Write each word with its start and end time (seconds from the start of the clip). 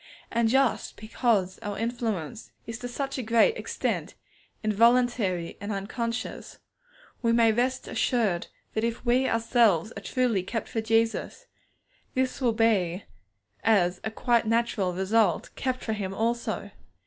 Just 0.47 0.97
because 0.97 1.59
our 1.59 1.77
influence 1.77 2.51
is 2.65 2.79
to 2.79 2.87
such 2.87 3.19
a 3.19 3.21
great 3.21 3.55
extent 3.55 4.15
involuntary 4.63 5.59
and 5.61 5.71
unconscious, 5.71 6.57
we 7.21 7.31
may 7.31 7.51
rest 7.51 7.87
assured 7.87 8.47
that 8.73 8.83
if 8.83 9.05
we 9.05 9.29
ourselves 9.29 9.93
are 9.95 10.01
truly 10.01 10.41
kept 10.41 10.69
for 10.69 10.81
Jesus, 10.81 11.45
this 12.15 12.41
will 12.41 12.53
be, 12.53 13.03
as 13.63 14.01
a 14.03 14.09
quite 14.09 14.47
natural 14.47 14.91
result, 14.91 15.51
kept 15.55 15.83
for 15.83 15.93
Him 15.93 16.15
also. 16.15 16.71